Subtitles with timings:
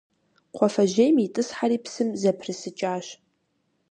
[0.53, 3.07] Кхъуафэжьейм итӏысхьэхэри псым зэпрысыкӏащ.